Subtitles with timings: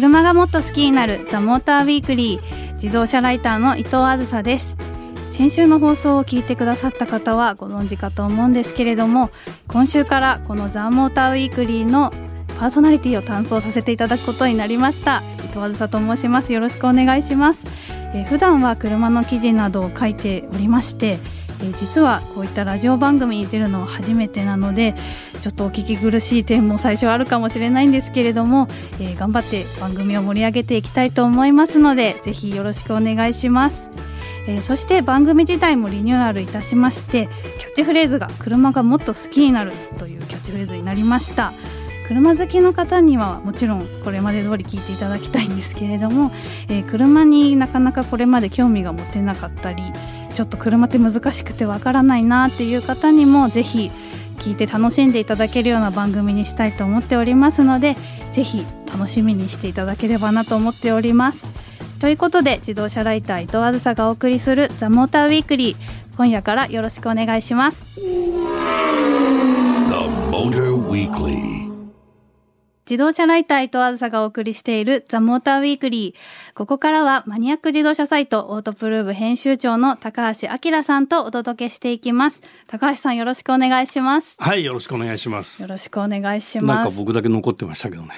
[0.00, 4.74] 車がもっと好きになるザ・モーターウィークリー自動車ライターの伊藤あずさです。
[5.30, 9.28] 先週の放送を聞いてくださった方はご存知かと思うんですけれども
[9.68, 12.14] 今週からこのザ・モーターウィークリーの
[12.58, 15.22] パーソナリティを担当させていただくことになりました。
[15.44, 16.54] 伊藤あずさと申します。
[16.54, 17.66] よろしくお願いします。
[18.14, 21.18] えー、普段は車の記事などを書いておりまして
[21.62, 24.94] え、実はこういったラジオ番組に出るのは初めてなので
[25.40, 28.68] ちょっとお聞き苦しい点も最初あるかもしれないんですけれども、
[29.00, 33.90] え、頑張って番組を盛り上げていきたいと思いますのでぜひよろしくお願いします。
[34.48, 37.28] え、そして番組自体もリニューアルいたしまして
[37.58, 41.52] キャッチフレーズが車がもっと好きになるというキャッチフレーズになりました
[42.08, 46.32] 車好きの方にはもちろんこれまで通り聞いていただきたいんですけれども、
[46.68, 49.84] えー、車になかなかこれまで興味が持てなかったり
[50.40, 53.90] ちょっと車って難しくてわからないなっていう方にもぜひ
[54.38, 57.94] 聞いて楽しんでいただけるような番組にしたいと思っておりますので
[58.32, 61.44] ぜひ楽しみにしていただければなと思っております。
[61.98, 65.76] ということで自動車ライター伊藤あずさがお送りする「ザ・モーターウィークリー
[66.16, 67.84] 今夜からよろしくお願いします。
[72.88, 76.54] 自動車ライター伊藤あずさがお送りしているザ・モーターウィークリー。
[76.56, 82.40] ここからはマニアック自動車サイトオートプルーブ編集長の高橋明さんとお届けしていきます。
[82.66, 84.34] 高橋さんよろしくお願いします。
[84.40, 85.62] はい、よろしくお願いします。
[85.62, 86.66] よろしくお願いします。
[86.66, 88.08] なんか僕だけ残ってましたけどね。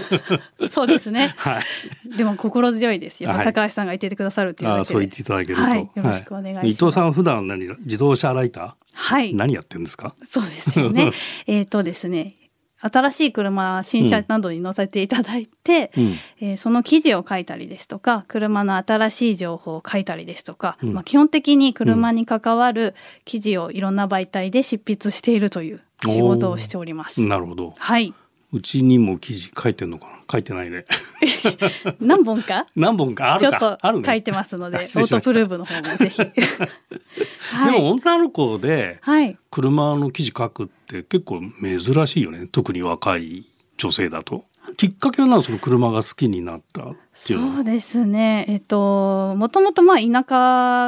[0.70, 1.34] そうですね。
[1.38, 2.16] はい。
[2.16, 4.80] でも心強いですよ、はい、高橋さんが言っててくださるっていうだけで。
[4.82, 5.80] あそう言っていただけると、はい。
[5.80, 6.66] よろしくお願いします。
[6.66, 8.72] 伊藤さん普段何自動車ライター？
[8.94, 9.32] はい。
[9.34, 10.14] 何やってるんですか？
[10.28, 11.12] そうですよね。
[11.46, 12.34] えっとですね、
[12.82, 27.20] 新しい車新車などに載せていただいて、うん、えー、その記事を書いたりですとか車の新しい情報を書いたりですとか、うん、まあ、基本的に車に関わる記事をいろんな媒体で執筆しているという仕事をしております。
[27.20, 27.74] なるほど。
[27.78, 28.12] はい。
[28.52, 30.12] うちにも記事書いてんのかな？
[30.30, 30.84] 書いてないね
[32.00, 32.66] 何本か？
[32.76, 33.34] 何本か？
[33.34, 33.58] あるか。
[33.58, 36.20] ちょっと書いてますので、 ね、オートプルーブの方もぜひ。
[37.52, 39.00] はい、でも女の子で
[39.50, 42.46] 車の記事書くって結構珍しいよね。
[42.50, 43.46] 特に若い
[43.76, 44.44] 女性だと。
[44.76, 46.94] きっかけはなその車が好きになったっ
[47.26, 48.46] ていうそうですね。
[48.48, 50.24] えっともともとまあ田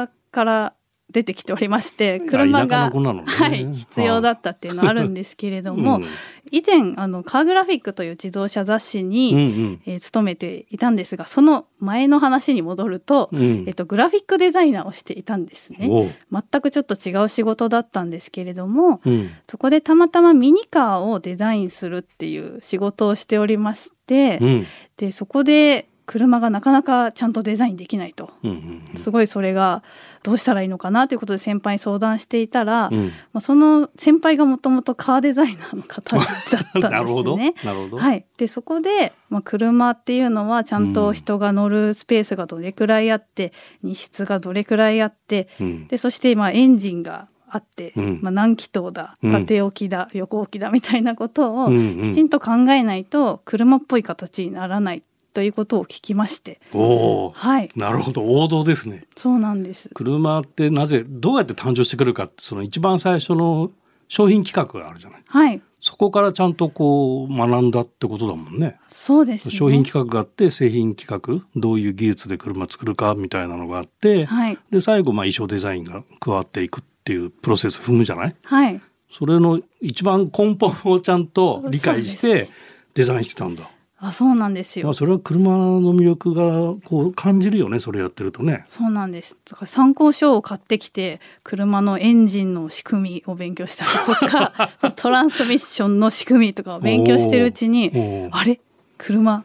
[0.07, 0.73] 舎から
[1.15, 6.05] 出てきておりまして車が、ね、はい、必要だったっていうのはあるんですけれども、うん、
[6.51, 16.11] 以前あのカーグラフィックという自動車雑誌に、うんうん、えー、勤めていたんですがその前の話に戻ると、うん、えっと、グラフィックデザイナーをしていたんですね。
[16.29, 24.65] 全くちょっと違う仕事だったんですけれども、うん、そこでたまたまミニカーをデザインするっていう仕事をしておりまして、
[24.97, 29.83] でそこで車がなかなかちゃんとデザインできないと、うんうんうん、すごいそれが
[30.23, 36.89] どうしたらいいのかなということで先輩に相談していたら、うん、まあ、その先輩がもともとカーデザイナーの方だったんですね。
[36.91, 37.97] なるほど。
[37.97, 43.51] はい、でそこで、まあ、車っていうのはちゃんと人が乗るスペースがどれくらいあって、
[43.83, 55.03] うん、荷室がどれくらいあって、うん、でそしてまあエンジンがあって、うん、まあ、何気筒だ縦置きだ、横置きだみたいなことをきちんと考えないと車っぽい形にならない
[55.35, 56.61] ということを聞きまして。
[56.73, 57.69] おはい。
[57.75, 59.03] なるほど、王道ですね。
[59.17, 59.89] そうなんです。
[59.93, 63.69] 車ってなぜ、どうやって誕生してくるかその一番最初の
[64.07, 65.23] 商品企画があるじゃない。
[65.27, 65.61] はい。
[65.81, 68.79] そこからちゃんとこう学んだってことだもんね。
[68.87, 78.81] そうです、ね、商品企画があって製品企画どういう技術で車作るかみたいなのがあって、はい、で最後まあ衣装デザインが加わっていくっていうプロセス踏むじゃないはい。
[79.11, 82.49] それの一番根本をちゃんと理解して
[82.95, 83.69] デザインしてたんだ。
[84.07, 88.63] あそうなんですよ、まあ、それは車の魅力がこう感じるよねそれやってるとね。
[88.67, 89.35] そうなんです。
[89.49, 98.59] だから参考書を買ってきて車のエンジンの仕組みを勉強したりとか トランスミッションの仕組みとかを勉強してるうちにあれ？
[98.97, 99.43] 車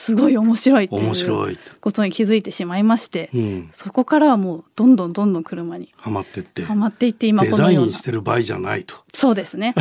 [0.00, 7.92] すごい面白いっていうことに気づいてしまいまして、うん、そこからはもうどんどんどんどん車にはまってってはまっていって今このような。
[7.92, 8.96] してる場合じゃないと。
[9.12, 9.74] そうですね。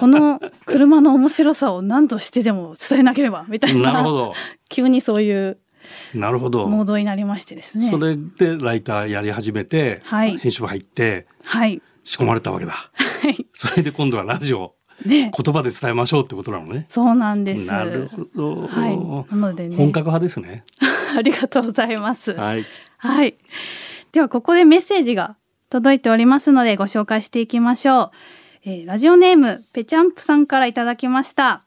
[0.00, 3.92] この車の面白さを何としてでも伝えなければみたいな。
[3.92, 4.34] なるほど。
[4.70, 5.58] 急にそういう
[6.14, 6.66] なるほど。
[6.66, 7.90] モードになりましてですね。
[7.90, 11.82] それでライターやり始めて、はい、編集部入ってはい。
[12.02, 12.90] 仕込まれたわけだ、は
[13.28, 14.60] い、それで今度はラジオ。
[14.60, 14.70] ね、
[15.06, 16.86] 言葉で伝えましょうってことなのね。
[16.88, 17.66] そうなんです。
[17.66, 18.66] なるほど。
[18.66, 19.34] はい。
[19.34, 19.76] なのでね。
[19.76, 20.64] 本格派ですね。
[21.16, 22.32] ありがとうございます。
[22.34, 22.64] はい。
[22.98, 23.36] はい。
[24.12, 25.36] ではここでメッセージが
[25.70, 28.10] 届いておりますのでご紹介していきましょう。
[28.64, 31.62] えー、ラジオネームペチャンプさんからいただきました。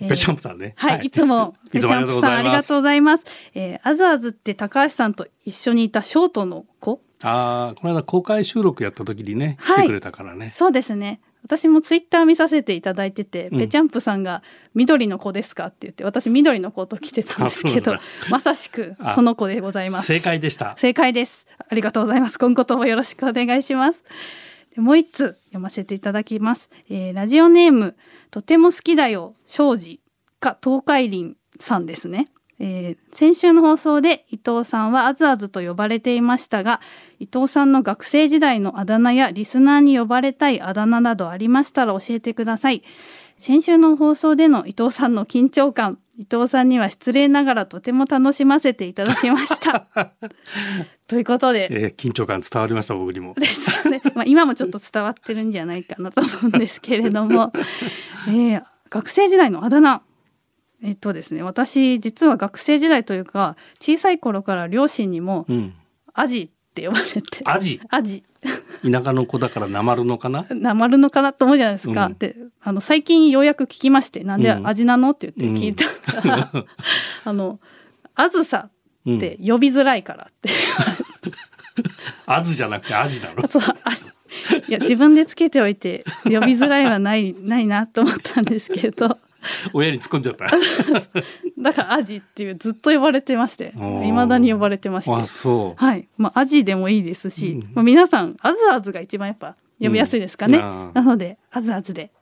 [0.00, 0.74] えー、ペチャンプさんね。
[0.76, 3.24] はい、はい、いつも ペチャンプさんありがとうございます。
[3.54, 7.00] えー、アズアズって高橋さんと一緒にいたショートの子？
[7.22, 10.48] ああ、この間公開収録やった時にね、来てくれたからね。
[10.50, 11.20] そうですね。
[11.42, 14.42] 私もツイッター見させていただいてて、うん、ペチャンプさんが
[14.74, 17.96] 「緑の子ですか?」って言って私緑のコート着てたんですけど
[18.30, 20.06] まさしくその子でございます。
[20.06, 20.74] 正解でした。
[20.78, 21.46] 正解です。
[21.68, 22.38] ありがとうございます。
[22.38, 24.02] 今後ともよろしくお願いします。
[24.74, 27.94] でもう一つ読ませていただきます、えー、ラジオネーム
[28.30, 30.00] とても好きだよ庄司
[30.40, 32.28] か東海林さんですね
[32.64, 36.80] えー、先週の放送で伊藤さんはあずあずと呼ばれていましたが
[37.18, 42.84] 伊藤さんの学生時代のあだ名やリスナーに呼ばれたいあだ名などありましたら教えてください。
[43.36, 49.88] 先週の放送での伊藤さんの緊張感伊藤さんには失礼ながらとても楽しませていただきました。
[51.08, 53.34] ということで、えー、緊張感伝わりました僕にも。
[53.34, 57.52] ですね、まあ、今もちょっと伝わってるんじゃないかなと思うんですけれども、
[58.28, 60.02] えー、学生時代のあだ名
[60.82, 65.46] えっとですね私実は学生時代というか小さい頃から両親にも
[66.12, 67.80] 「アジ」って呼ばれてアジ？
[67.90, 68.24] アジ。
[68.82, 70.44] 田舎の子だからなまるのかな？
[70.50, 75.84] なまるのかなと思うじゃないですか、うん、であの最近ようやく聞きまして「なんで味なの?」って言って聞いた
[76.28, 76.66] ら、うん、
[77.24, 77.60] あの
[78.16, 78.68] 「あずさ」
[79.08, 80.48] って呼びづらいからって、
[82.26, 83.42] あずじゃなくてアジなの？
[84.68, 89.18] いや自分でつけておいて呼びづらいはないないなと思ったんですけど
[89.72, 90.46] 親に突っ込んじゃった。
[91.58, 93.74] だからアジっていうずっと呼ばれてまして
[94.04, 95.12] いまだに呼ばれてまして。
[95.12, 95.84] あそう。
[95.84, 96.08] はい。
[96.16, 102.12] まあアジでもいいですし、うん、まあ、皆さんあずあずが一番やっぱ呼びやすいですかね、うん、なのであずあずで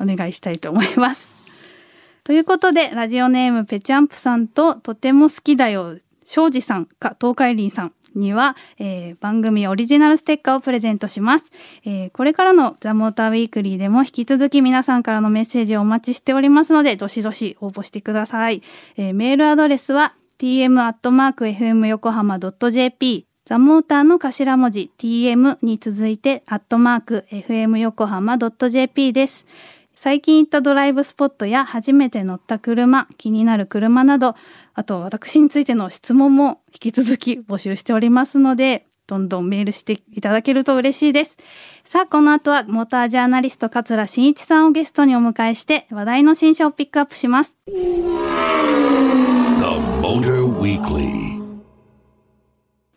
[0.00, 11.46] お願いしたいと思います、はい、ということでラジオネームぺちゃんぷさんととても好きだよ庄司さんか東海林さんには、えー、番組オリジナルステッカーをプレゼントします、
[11.84, 18.62] えー、これからのザ・モーターウィークリーでも引き続き皆さんからのメッセージをお待ちしておりますのでどしどし応募してください、
[18.96, 29.44] えー、メールアドレスは tm.fm 横浜 .jp ザ・モーターの頭文字 tm に続いてアットマーク fm 横浜 .jp です。
[30.04, 34.36] 最近行ったドライブスポットや初めて乗った車、気になる車など、
[34.74, 41.38] あと私についての質問も引き続き募集しておりますので、どんどんメールしていただけると嬉しいです。
[41.84, 47.56] さあ、この後はモータージャーナリスト桂真一さんをゲストにお迎えして話題の新車をピックアップします。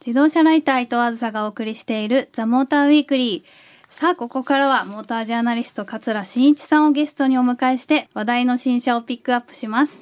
[0.06, 3.67] 自動車ライター伊藤あずさがお送りしているザ・モーターウィークリー。
[3.90, 10.02] さあ、ここからはモータージャーナリスト桂真一さんをゲストにお迎えして話題の新車をピックアップします。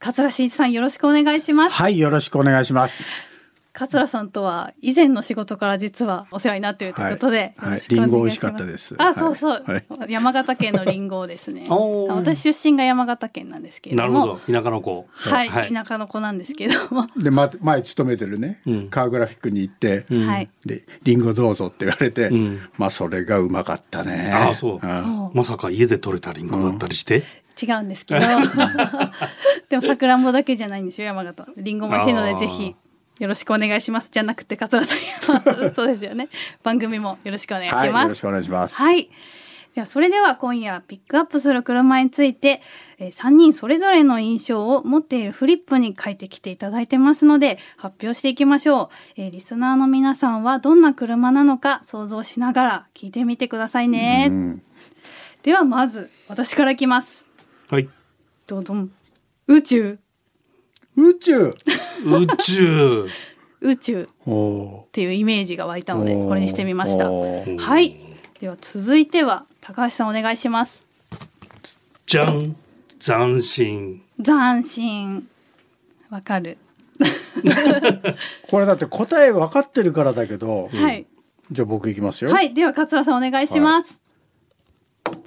[0.00, 1.74] 桂真一さんよろしくお願いします。
[1.74, 3.06] はい、よろしくお願いします。
[3.72, 8.94] 桂さんとは以前の仕事から実はお世話になっているということで、はい、リンゴ美味しかったです。
[8.98, 11.64] あ、そうそう、はい、山形県のリンゴですね。
[11.68, 24.30] 私出身が山形県なんですけれども、田舎の子、はい、はい、田舎の子なんですけども、で、ま、前勤めてるね、うん、カーグラフィックに行って、うん、でリンゴどうぞって言われて、うん、まあそれがうまかったね。
[24.32, 24.80] あ、そう。
[25.34, 27.22] まさか家で採れたリンゴだったりして？
[27.60, 28.20] 違うんですけど。
[29.68, 31.46] でもさくらんぼだけじゃないんですよ山形。
[31.56, 32.74] りんごも美味しいのでぜひ
[33.22, 34.10] よろしくお願いします。
[34.12, 34.98] じゃなくて桂さん
[35.72, 36.28] そうですよね。
[36.64, 38.74] 番組もよろしくお願いします、はい、よろしくお願いします。
[38.74, 39.10] はい。
[39.76, 42.60] ではそれでは今夜ピックアップする車について、
[42.98, 54.60] えー、3人それぞれの印象を持っているフリップに書いてきていただいてますので発表していきましょう、えー、リスナーの皆さんはどんな車なのか想像しながら聞いてみてくださいね。
[55.44, 57.28] ではまず私からいきます。
[57.70, 57.88] はい。
[58.48, 58.90] どんどん
[59.46, 59.98] 宇宙
[60.96, 61.54] 宇宙。
[62.04, 63.08] 宇宙。
[63.60, 64.02] 宇宙。
[64.02, 64.06] っ
[64.90, 67.10] ていうイメージが湧いたのでこれにしてみました。
[67.10, 67.96] はい。
[68.40, 70.84] では続いては高橋さんお願いします。
[72.06, 72.56] じゃん。
[72.98, 74.02] 斬新。
[74.22, 75.28] 斬新。
[76.10, 76.58] わかる。
[78.48, 81.06] これだって答え分かってるからだけど、はい、
[81.50, 82.30] じゃあ僕いきますよ。
[82.30, 82.54] はい。
[82.54, 83.98] では桂さんお願いします、
[85.04, 85.18] はい、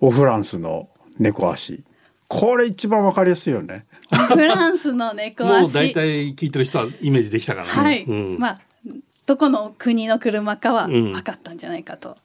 [0.00, 1.84] オフランスの猫足
[2.30, 3.86] これ一番わかりやすいよね。
[4.08, 5.62] フランスの猫足。
[5.62, 7.72] もう大体聞いてる人はイメージできたからね。
[7.72, 8.04] はい。
[8.04, 8.60] うん、まあ
[9.26, 12.10] どこの国の車かは分かったんじゃないかと。
[12.10, 12.16] うん、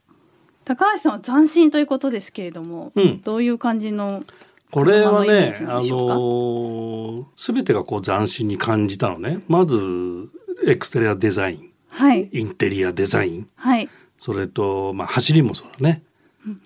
[0.63, 4.23] 高橋さんは斬新ということですけれども、うん、どういう感じの
[4.69, 9.39] これはね、あのすべてがこう斬新に感じたのね。
[9.47, 10.29] まず
[10.67, 16.03] エクステリアデザイン、はい、インテリアデザイン、はい、それとまあ走りもそうだね。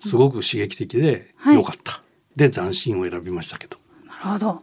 [0.00, 1.92] すごく刺激的で良かった。
[1.92, 2.09] はい
[2.40, 3.76] で斬新を選びましたけど。
[4.06, 4.62] なるほど。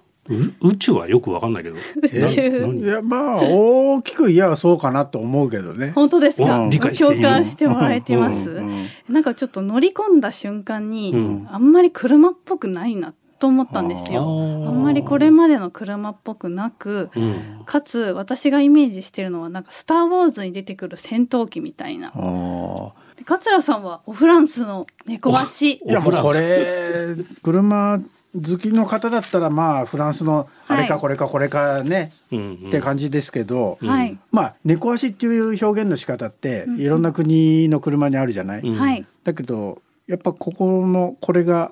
[0.59, 1.77] 宇宙はよくわかんないけど。
[1.77, 5.91] いやまあ大きく言えばそうかなと思うけどね。
[5.95, 6.59] 本当ですか？
[6.59, 8.49] うん、理解共感してもらえてます。
[8.49, 14.23] うんうん、なんかちょっと乗り込んだ瞬間に、あんまり車っぽくないなと思ったんですよ。
[14.67, 17.09] あんまりこれまでの車っぽくなく、
[17.65, 22.11] かつ私がイメージしてるのはなんかスターウォーズに出てくる戦闘機みたいな。
[23.25, 27.99] 桂さんはおフランスの猫足いやもうこれ車
[28.33, 41.71] 好きの方だったらまあフランスのあれかこれかこれかね、はい、って感じですけど、はい、まあ猫足っていう表現の仕方っていろんな国の車にあるじゃない、うん、だけどやっぱここのこれが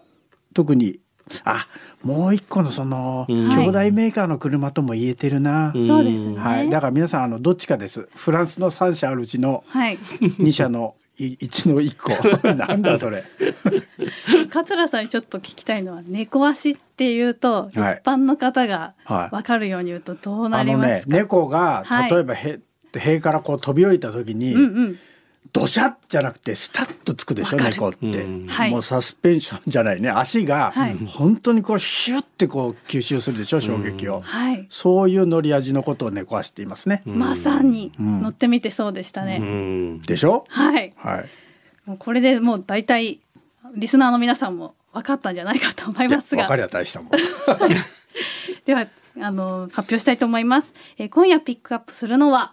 [0.53, 0.99] 特に
[1.43, 1.67] あ
[2.03, 8.07] もう一個のその、兄弟メーカーの車とも言えてるな、そうですね、はい、だから皆さんあのどっちかです。
[8.13, 11.95] フランスの3社あるうちの2社の1の1
[12.43, 12.53] 個。
[12.53, 13.23] なんだそれ。
[14.49, 18.93] 桂さんにちょっと聞きたいのは猫足っていうと、一般の方が
[19.31, 22.59] 分かるように言うとどうなりますか、ね、猫が例えばへ、
[22.93, 24.99] 塀からこう飛び降りた時に、うんうん
[25.55, 30.09] ドシャじゃなくてスタッとつくでしょ猫って、うん、もうサスペンションじゃないね。
[30.09, 30.73] 足が
[31.07, 40.43] 本当にこうヒュッてこう吸収するでしょ衝撃を、はい、そういう乗り味のことを猫足って言いますね、まさに乗ってみてそうでしたね、うん、でしょ？
[40.49, 41.29] はい、はい、
[41.85, 43.21] もうこれでもう大体
[43.75, 46.43] リスナーの皆さんも分かったんじゃないかと思いますが。
[46.43, 47.11] 分かりゃ大したもん。
[48.65, 48.87] では
[49.21, 52.51] あの発表したいと思います、えー、今夜ピックアップするのは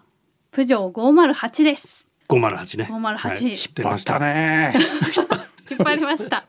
[0.51, 2.87] プジョー508です五マル八ね。
[2.89, 3.47] 五マル八。
[3.47, 4.73] 引っ張ったね。
[5.69, 6.45] 引っ張りました。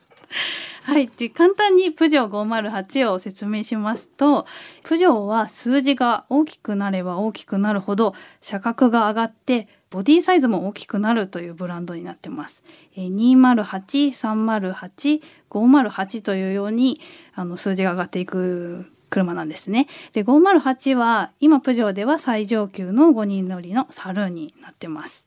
[0.84, 4.46] はい、で簡単にプジョー508を説明しますと
[4.82, 12.64] プジョーは数字が大きくなれば大きくなるほど車格が上がってボディサイズも大きくなるというブランドになってます。
[12.96, 17.00] 208、308、508というように
[17.34, 19.86] あの数字が上がっていく車なんですね。
[20.12, 25.26] で508は今プジョーでは最上級の5人乗りのサルーンになってます。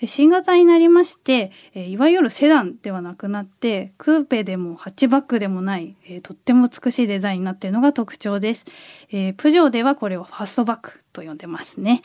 [0.00, 8.66] で新型になりまして、えー、いわゆるセダンではなくなってクーペでもハッチバックでもない、えー、とっても美しいデザインになっているのが特徴です、
[9.10, 12.02] えー、プジョーではこれをファストバックと呼んでますね。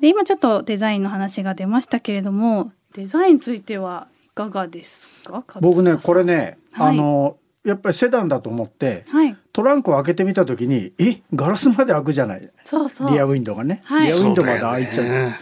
[0.00, 5.44] で今ちょっとデザインの話が出ましたけれどもデザインについてはいかがですか？
[5.60, 11.22] 僕ねこれね、はい、あのやっぱりセダンだと思って、はい、トランクを開けてみた時にえ？
[11.32, 12.50] ガラスまで開くじゃない？
[12.64, 13.10] そうそう。
[13.10, 15.32] リアウィンドウがね、はい、リアウィンドウまで開いちゃう。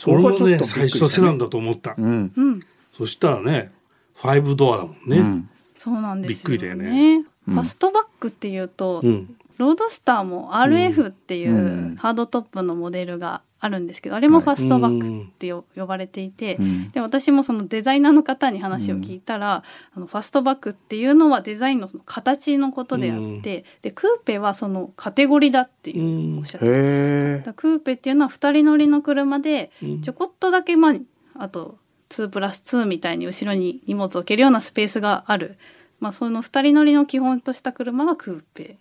[0.00, 2.64] それがちょっと、最初セダンだと思った、うん、
[2.96, 3.70] そしたらね
[4.14, 9.02] ファイブドアだもんね、うん、そうなんですびっくりだよね、ファストバックっていうと、
[9.60, 16.58] ロードスターも RF っていうハードトップのモデルがあるんですけどあれもファストバックって呼ばれていて、
[16.92, 19.62] で私もそのデザイナーの方に話を聞いたら、
[19.94, 26.66] あのファストバックっていうのはデザインのその形のことであって、でクーペはそのカテゴリーだっていうおっしゃって、
[27.52, 30.94] クーペっていうのは2人乗りの車でちょこっとだけまあ
[31.34, 31.76] あと
[32.08, 35.58] 2プラス2みたいに後ろに荷物を置けるようなスペースがある。
[36.00, 38.76] まあ、その2人乗りの基本とした車がクーペ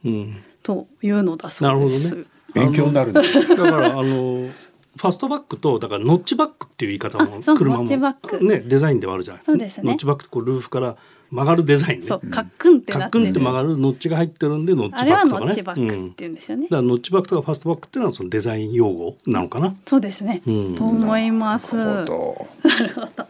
[0.63, 2.15] というのだそうです。
[2.15, 2.23] ね、
[2.53, 4.49] 勉強になるだからあの
[4.97, 7.83] ファストバックとだからノッチバックっていう言い方も車も。
[7.83, 9.43] ねデザインではあるじゃない。
[9.43, 9.83] そうですね。
[9.85, 10.97] ノッチバックってこうルーフから
[11.31, 12.07] 曲がるデザインね。
[12.07, 15.45] そうカックンってカックンって曲がるノッチが入ってるんでノッチバックとかね。
[15.45, 19.75] ノッチバックって言うんですよね、だからノッチバックとかファストバックっていうのはそのデザイン用語なのかな。
[19.85, 21.75] そうですね、うん、と思います。
[21.75, 23.27] なるほど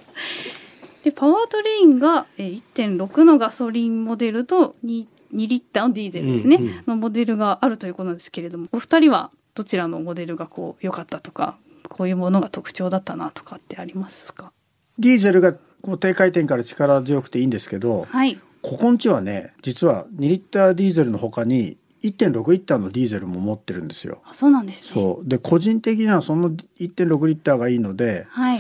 [1.04, 14.52] でパワートレインが1.6のガソリンモデルと 2, 2リッターのディーゼルですね、うんうん、のモデルがあるということなんですけれどもお二人はどちらのモデルがこう良かったとかこういうものが特徴だったなとかってありますか？
[14.98, 24.22] ディーゼルがこう低回転から力強くていいんですけど、はい、ここんちはね実は2リッターディーゼルのほかに1.6リッターのディーゼルも持ってるんですよ。
[24.26, 25.28] あそうなんです、ね、そう。
[25.28, 28.60] で個人的にはその1.6リッターがいいので、はい、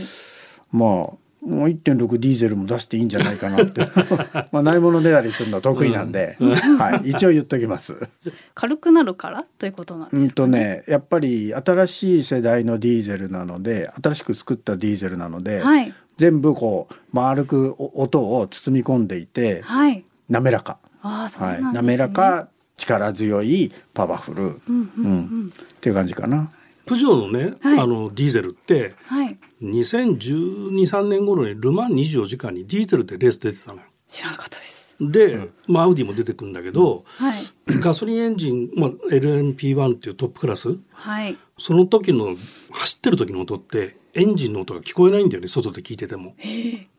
[0.71, 3.87] まあもう1.6ディーゼルも出していいんじゃないかなって。
[4.51, 8.07] まあないものねだりするのは得意なんで、うん、 はい、一応言っときます。
[8.53, 20.77] 軽くなるからということなんですか、ね、うんとねやっぱり新しい世代のディーゼルなので新しく作ったディーゼルなので、はい、全部こう丸く音を包み込んでいて、はい、滑らか。
[21.01, 25.05] あそう、ね、はい、滑らか力強いパワフル、うんうん。
[25.05, 26.51] うん、っていう感じかな。
[26.89, 33.83] プジョーのね、はい、あのディーゼルって、はい、2012,3年頃にル・マン24時間にディーゼルでレース出てたのよ。
[34.07, 34.97] 知らなかったです。
[34.99, 42.35] で、うん、まあ、アウディも出てくるんだけど、はい、ガソリンエンジン、まあ、LMP1 っていうトップクラス、はい、その時の
[42.71, 46.33] 走ってる時の音ってエンジンの音が聞こえないんだよね外で聞いてても。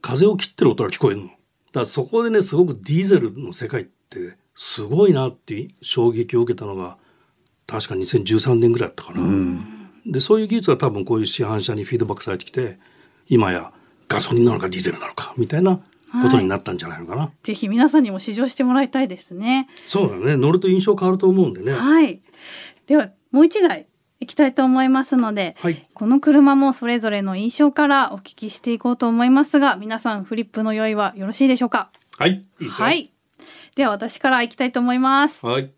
[0.00, 1.24] 風を切ってる音が聞こえるの。
[1.24, 1.40] だか
[1.80, 6.96] らそこでねすごくディーゼルの世界ってすごいなっていう衝撃を受けたのが
[7.66, 9.20] 確か2013年ぐらいだったかな。
[9.20, 12.78] うんでそういう技術が多分こういう市販車にフィードバックされてきて
[13.28, 13.72] 今や
[14.08, 15.82] ガソリンなのかディーゼルなのかみたいなこ
[16.28, 19.68] とになったんじゃないのかな、はい、ぜひ皆さんにも試乗してもらいたいですね。
[19.86, 20.36] そうだね。
[20.36, 21.72] 乗ると印象変わると思うんでね。
[21.72, 22.20] はい。
[22.86, 23.86] ではもう一台
[24.18, 31.90] いきたいと思いますので、はい、この車もそれぞれの印象からお聞きしていこうと思いますが皆さんフリップの用意はよろしいでしょうか？
[32.18, 32.42] はい。
[32.58, 33.12] はい。
[33.76, 35.46] では私からいきたいと思います。
[35.46, 35.70] はい。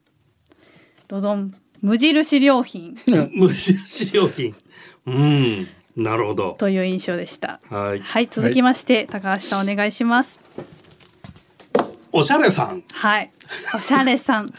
[1.09, 2.97] どどん無印良品。
[3.35, 4.55] 無印良品。
[5.07, 6.55] うんなるほど。
[6.59, 7.61] という印象でした。
[7.69, 10.41] はい、はい、続きまして、はい、高橋さんお願いします。
[12.12, 12.83] おしゃれさん。
[12.93, 13.31] はい。
[13.75, 14.53] おしゃれさん。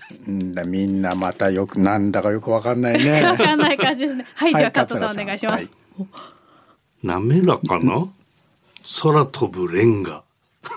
[0.54, 3.24] だみんなまたよくなんだかよくわかんないね。
[3.24, 4.26] わかんない感じですね。
[4.36, 5.70] はい、では加藤さんお願いします、
[7.02, 8.08] 滑らかな？
[9.02, 10.24] 空飛ぶレンガ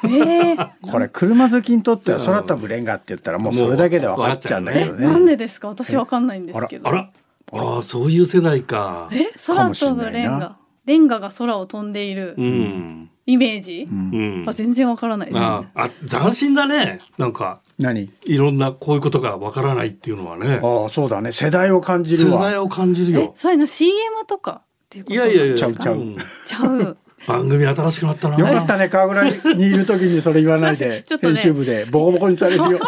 [0.05, 5.07] えー、これ車好きにとっては空飛ぶレンガって言ったらもうそれだけで分かっちゃうんだけどね。
[5.07, 5.69] なんでですか？
[5.69, 6.89] 私わかんないんですけど。
[6.89, 7.11] あら
[7.53, 9.09] ああそういう世代か。
[9.13, 9.33] え？
[9.47, 10.57] 空飛ぶレンガ。
[10.85, 12.35] レンガが空を飛んでいる。
[12.37, 13.11] うん。
[13.29, 17.01] イメージ、うん、あ全然わからないです、ね、ああ斬新だね。
[17.19, 18.09] なんか何？
[18.25, 20.61] いろんなこういうことがわからないっていうのはね。
[20.63, 21.33] ああそうだね。
[21.33, 23.33] 世代を感じる世代を感じるよ。
[23.35, 23.95] そういうの CM
[24.29, 25.57] とかっていうこといやいやいや。
[25.57, 25.99] ちゃうちゃう、
[26.47, 28.37] ちゃう番組新しくなったな。
[28.37, 28.89] よかったね。
[28.89, 32.79] 川倉にいる時にそれ言わないで ね、編集部でボコボコにされるよ。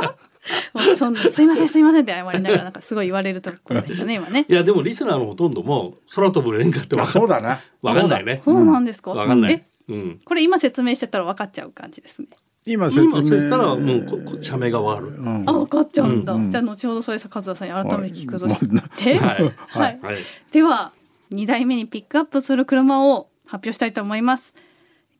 [0.72, 4.46] もうそんなすいませんすいませんって謝りながらなんかすごい言われるところでしたね 今ね。
[4.48, 7.60] いやでもリスナーのほとんども空飛ぶレンガってわそうだな。
[7.82, 9.12] わかんないねそうなんですか？
[9.12, 9.64] わかんない。
[9.88, 12.28] うん、これ今説明してたら分かっちゃう感じですね。
[12.66, 18.68] 今説明したらもう社名がわかる、うん、あ分かっちゃうんだ、うん、じゃあ後ほどそれさ和田さんに改めて聞くとし
[18.98, 20.18] て、はい、はい、はい、
[20.52, 20.92] では
[21.32, 24.54] 2台目にピックアップする車を発表したいと思います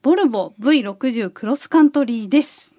[0.02, 2.76] ボルボ V60 クロスカントリーです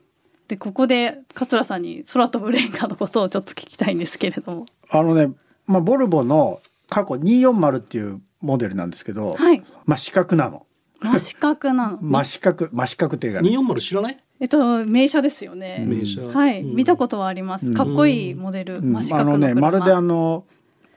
[0.48, 5.32] でここで桂さんに空飛ぶレンガのことをちょっと聞きたいんですけれどもあのね、
[5.65, 10.65] まあ、ボルボの過去240っていうモデルなんですけど、はい、まあ四角なの
[11.01, 11.98] 真四角なの。
[12.01, 14.18] 真 四角、真四角っていうか、二四丸知らない？
[14.39, 15.84] えっと名車ですよね。
[15.86, 16.24] 名車。
[16.24, 17.72] はい、見たことはあります。
[17.72, 18.82] かっこいいモデル。
[18.82, 20.46] 真四角のあのね、まるであの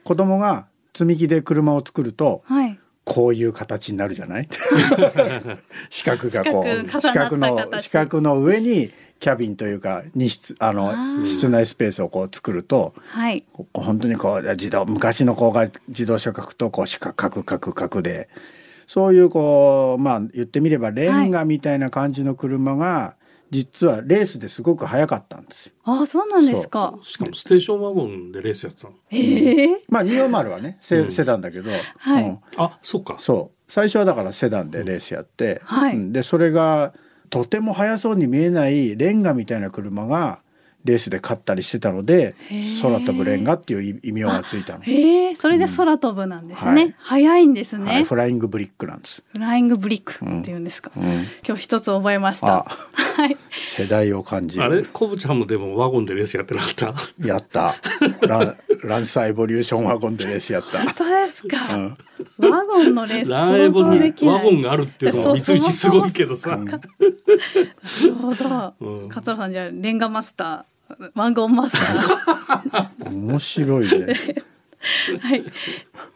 [0.03, 2.72] 子供が積み木で車を作ると、はい、
[3.05, 4.47] こういう形になるじゃない？
[5.89, 18.29] 四角がこう四角の四角の上にキャビンというか荷室あの室内スペースをこう作ると、はい、本当にこう自動昔の子が自動車書くとこう四角角角角で。
[18.85, 23.15] そういうこうまあ言ってみればレンガみたいな感じの車が、
[23.53, 25.73] 実はレースですごく速かったんですよ。
[25.83, 26.97] あそうなんですか。
[27.03, 28.95] しかもステーションワゴンでレースやってたの。
[29.11, 33.15] ええー、 まあ240はねセ,、セダンだけど、はい、うん、あそっか。
[33.19, 33.71] そう。
[33.71, 36.93] 最初はだからセダンでレースやって、うん、はい、でそれが
[37.29, 40.42] とても速そうに見えないレンガみたいな車が
[40.83, 42.35] レースで勝ったりしてたので
[42.81, 44.83] 空飛ぶレンガっていう異名がついたの。
[44.83, 46.71] へえ、それで空飛ぶなんですね。
[46.71, 49.23] うんはい、早いんですね、はい、フライングブリックなんです。
[49.31, 50.91] フライングブリックっていうんですか。
[50.95, 52.65] うんうん、今日一つ覚えました。
[52.65, 53.37] はい。
[53.51, 54.63] 世代を感じる。
[54.63, 56.93] あれ、コブちゃんもでもワゴンでレースやってなかった？
[57.25, 57.75] やった。
[58.27, 60.83] ラランサーエボリューションワゴンでレースやった。
[60.83, 61.57] 本当ですか？
[62.39, 66.57] ワゴンのレースランエボにワゴンがあるっていうのは三菱すごいけどさ。
[66.57, 66.81] なる
[68.15, 68.73] ほど。
[69.07, 70.72] 勝さんじゃレンガマスター。
[71.15, 73.09] ワゴンマスター。
[73.09, 74.15] 面白いね。
[75.21, 75.43] はい、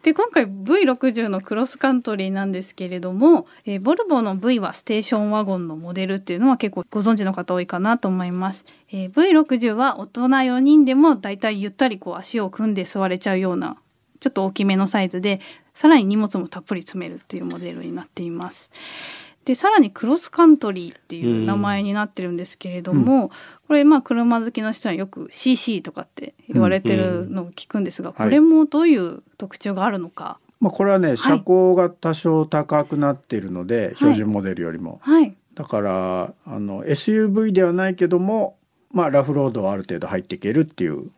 [0.04, 13.78] で今回 V60 のクロスカントリーなんですけれども、えー、ボルボの V はステーションワゴンのモデルっていうのは結構ご存知の方多いかなと思います、えー、V60 は大人4人でもだいたいゆったりこう足を組んで座れちゃうような
[14.20, 15.40] ちょっと大きめのサイズで
[15.74, 18.70] さらに荷物もたっぷり詰めるっていうモデルになっています
[19.48, 23.36] でさらにクロスカントリーっていう名前になってるんですけれども、うん、こ
[23.70, 28.16] れまあ車好きの人はよく CC とかって言われてるのを聞くんですが、うん。
[28.16, 38.58] うん、これもどういう特徴があるのか、はい、まあ、これはね車高が多少高くなっているので、はい、標準モデルよりも、はい、だからあの SUV ではないけども、
[38.92, 41.10] まあ、ラフロードはある程度入っていけるっていう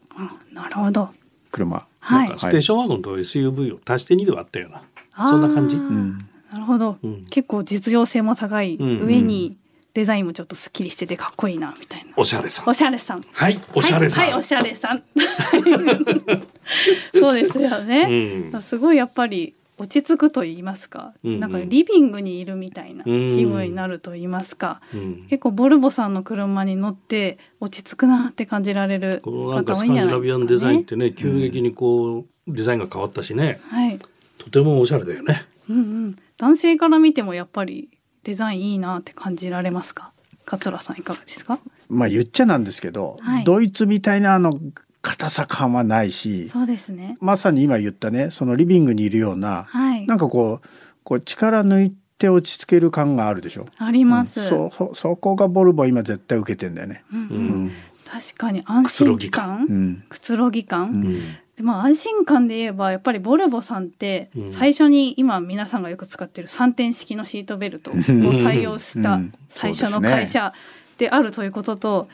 [0.54, 1.10] なるほど。
[1.50, 4.84] 車、はい、ステーションワゴンと SUV を足して2で割ったような。
[5.28, 5.78] そんな感じ。
[5.78, 8.78] うんなるほど、うん、結構実用性も高い。
[8.78, 9.58] 上に
[9.94, 12.12] デザインもちょっとすっきりしててかっこいいなみたいな。
[12.16, 12.70] おしゃれさん。
[12.70, 13.22] おしゃれさん。
[13.22, 14.24] はい、おしゃれさん。
[14.24, 15.04] はい、はい、おしゃれさん。
[17.20, 33.98] そうですよね、うん、すごいやっぱり落ち着くと言いますか、うんうん、なんかリビングにいるみたいな気分になると言いますか、うん、結構ボルボさんの車に乗って落ち着くなって感じられる方多いんじゃないですか、ね、スカンジナビアンデザインってね急激にこう、デザインが変わったしね、はい、
[34.38, 35.46] とてもおしゃれだよね。
[35.70, 37.89] うんうん、男性から見てもやっぱり
[38.23, 40.12] デザインいいなって感じられますか？
[40.45, 41.60] 桂さんいかがですか？
[41.89, 44.58] まあ言っちゃなんですけど、はい、ドイツみたいなあの
[45.02, 47.17] 硬さ感はないしそうですね。
[47.19, 50.67] まさに今言ったねそのリビングにいるような、はい、なんかこう
[51.04, 53.65] こう力抜いて落ち着ける感があるでしょ？
[53.78, 57.19] あります、うん、そそこがボルボ今絶対受けてんだよね、うん。
[57.19, 57.71] うん、
[58.06, 69.19] 確かに安心感、くつろぎ感、でまあ安心感で言えばやっぱりボルボさんって最初に今皆さんがよく使ってる3点式のシートベルトを採用した
[69.50, 70.54] 最初の会社
[70.98, 72.08] であるということと、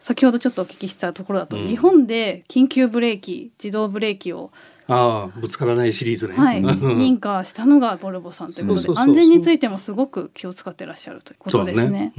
[0.00, 4.50] 先ほどちょっとお聞きしたところだと、日本で緊急ブレーキ自動ブレーキを
[4.88, 12.12] ああぶつからないシリーズね、はい、 認可したのがボルボさんということで安全についてもすごく気を使ってらっしゃるということですね。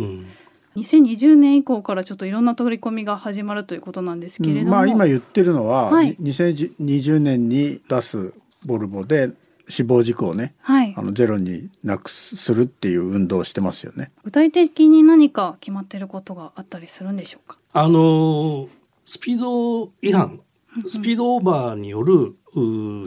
[0.77, 8.33] 2020年以降からちょっといろんな取り込みが始まるということなんですけれども、うん、まあ、今言ってるのは、はい、2020年に出す
[8.65, 9.31] ボルボで
[9.69, 14.11] 死亡事故をね、はい、あのゼロになくするっていう運動をしてますよね。
[14.23, 17.57] 具体的に何か決まっていることがあったりするんでしょうか？
[17.73, 18.69] あの
[19.05, 20.39] スピード違反、
[20.87, 22.35] スピードオーバーによる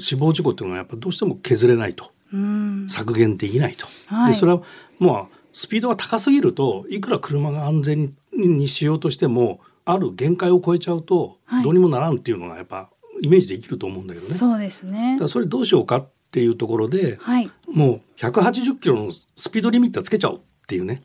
[0.00, 2.10] 死亡事故っていうのはやっぱどうしても削れないと、
[2.88, 3.86] 削減できないと。
[4.08, 4.62] はい、でそれは
[4.98, 12.90] もうスピードが高すぎるといくら車が安全にしようとしてもある限界を超えちゃうとどうにもならんっていうのがやっぱ
[13.22, 14.34] イメージできると思うんだけどね。
[14.34, 15.14] そうですね。
[15.14, 21.02] だからそれどうしようかっていうところで、はい、もう180キロのスピードリミッターつけちゃおうっていうね。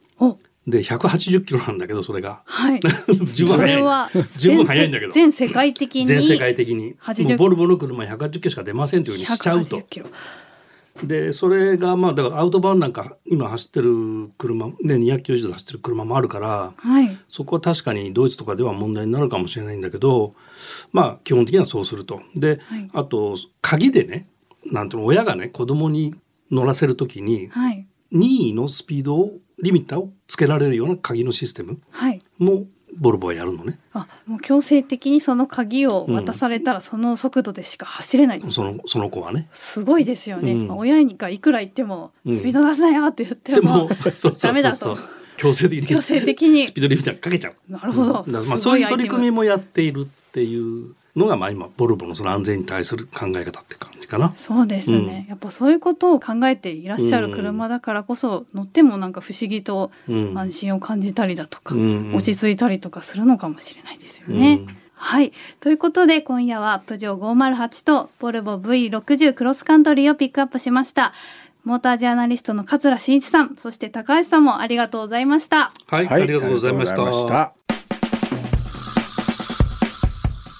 [0.67, 2.79] で180キロなんだけどそれが、はい、
[3.34, 4.10] 十分速い。
[4.38, 5.12] 十分速いんだけど。
[5.12, 6.95] 全世界的に全世界的に。
[6.95, 9.81] もうボルボの車180キロしか出ませんというふうにしちゃうと。
[11.03, 20.36] でそれがまあだからアウトバーンなんか今走ってる車ね200キロ以上で走ってる車もあるから、はい、そこは確かにドイツとかでは問題になるかもしれないんだけど
[20.93, 22.21] まあ基本的にはそうすると。
[22.36, 24.27] で、はい、あと鍵でね
[24.65, 26.15] なんていうの親がね子供に
[26.49, 31.79] 乗らせるときに、はい、任意のスピードをリミッターをつけられるような鍵のシステム
[32.38, 33.77] もボルボはやるのね。
[33.93, 39.47] あ、もう強制的にその鍵を渡されたら、その速度でしか走れない、うん、そのその子はね。
[39.51, 40.53] すごいですよね。
[40.53, 44.97] うん、親にかいくら言っても、スピード出すなよって言っても、 うん、ダメだと。
[45.38, 47.71] 強制的に強制的にスピードリミッターかけちゃう。
[47.71, 48.25] なるほど。
[48.27, 54.34] まあそういう取り組みもやっているっていうのがまあ今ボルボのその安全に対する考え方って感じかな。
[54.36, 64.60] そうですね、うん、やっぱそういうことを考えていらっしゃる車だからこそ、乗ってもなんか不思議と安心を感じたりだとか、うん、落ち着いたりとかするのかもしれないですよね。
[64.67, 71.13] うん、はいということで今夜はプジョー508とボルボ V60 クロスカントリーをピックアップしました。
[71.63, 75.71] モータージャーナリストの桂真一さん、そして高橋さんもありがとうございました。
[75.88, 76.95] はい、はい、ありがとうございまし
[77.28, 77.64] た。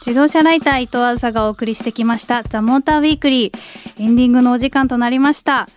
[0.06, 5.68] 自動車ライター伊藤あずさがお送りしてきましたザ・モーターウィークリーエンディングのお時間となりました。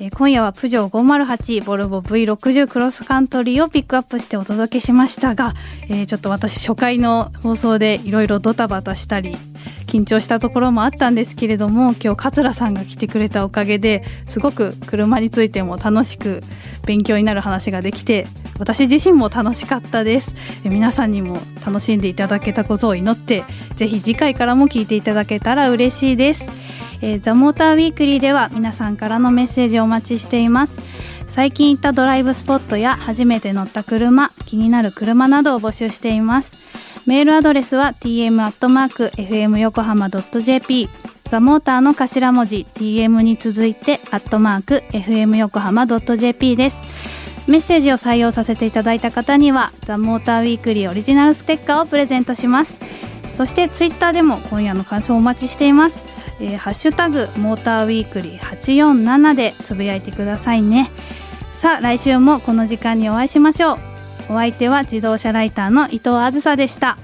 [0.00, 5.54] え今夜はプジョー508ボルボ V60 クロスカントリーをピックアップしてお届けしましたが、
[5.88, 9.38] えー、ちょっと私初回の放送でいろいろドタバタしたり
[9.86, 16.42] 緊張したところもあったんですけれども今日桂さんが来てくれたおかげですごく車についても楽しく
[16.86, 18.26] 勉強になる話ができて
[18.58, 20.34] 私自身も楽しかったです。
[20.64, 23.44] 皆さんにも楽しんでいただけたことを祈って
[23.76, 26.44] ぜひ次回からも聞いていただけたら嬉しいです、
[27.02, 30.96] えー、ザ・モーターウィークリーでは皆さんからのメッセージをお待ちしています。
[31.36, 36.65] 最近行ったドライブスポットや初めて乗った車気になる車などを募集しています。
[37.06, 40.88] メールアドレスは tm.fm 横浜 .jp
[41.24, 46.78] ザモーターの頭文字 tm に続いてアットマーク fm 横浜 .jp です。
[47.46, 52.74] メッセージを採用させていただいた方にはザモーターウィークリーオリジナルステッカーをプレゼントします。
[53.36, 56.02] そしてツイッターでも今夜の感想をお待ちしています、
[56.40, 60.90] えー、ハッシュタグモーターウィークリー847でつぶやいてくださいね。
[61.52, 63.95] さあ来週もこの時間にお会いしましょう。
[64.28, 66.98] お相手は自動車ライターの伊藤あずさでした。